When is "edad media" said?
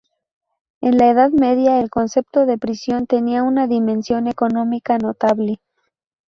1.11-1.79